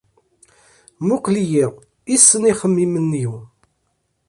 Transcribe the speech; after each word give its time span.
Muqqel-iyi, 1.07 1.65
issin 2.15 2.43
ixemmimen-iw! 2.51 3.33